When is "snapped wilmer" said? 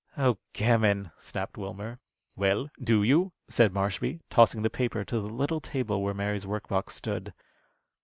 1.19-1.99